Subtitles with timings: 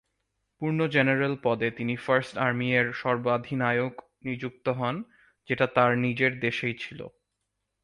[0.61, 3.93] পূর্ণ জেনারেল পদে তিনি 'ফার্স্ট আর্মি' এর সর্বাধিনায়ক
[4.25, 4.95] নিযুক্ত হন
[5.49, 6.99] যেটা তার নিজের দেশেই ছিল।